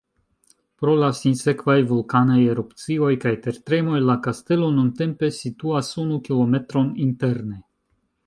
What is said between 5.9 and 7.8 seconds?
unu kilometron interne.